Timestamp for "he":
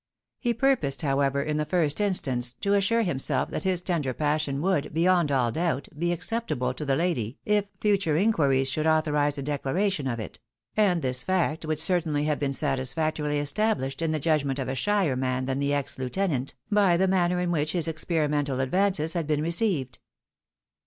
0.39-0.55